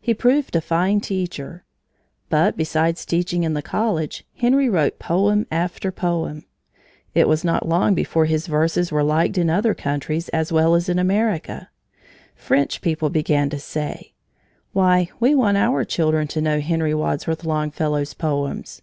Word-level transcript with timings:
He 0.00 0.14
proved 0.14 0.54
a 0.54 0.60
fine 0.60 1.00
teacher. 1.00 1.64
But, 2.28 2.56
besides 2.56 3.04
teaching 3.04 3.42
in 3.42 3.54
the 3.54 3.60
college, 3.60 4.24
Henry 4.36 4.68
wrote 4.68 5.00
poem 5.00 5.48
after 5.50 5.90
poem. 5.90 6.44
It 7.12 7.26
was 7.26 7.42
not 7.42 7.66
long 7.68 7.92
before 7.96 8.26
his 8.26 8.46
verses 8.46 8.92
were 8.92 9.02
liked 9.02 9.36
in 9.36 9.50
other 9.50 9.74
countries 9.74 10.28
as 10.28 10.52
well 10.52 10.76
as 10.76 10.88
in 10.88 11.00
America. 11.00 11.70
French 12.36 12.80
people 12.82 13.10
began 13.10 13.50
to 13.50 13.58
say: 13.58 14.12
"Why, 14.72 15.08
we 15.18 15.34
want 15.34 15.56
our 15.56 15.84
children 15.84 16.28
to 16.28 16.40
know 16.40 16.60
Henry 16.60 16.94
Wadsworth 16.94 17.44
Longfellow's 17.44 18.14
poems!" 18.14 18.80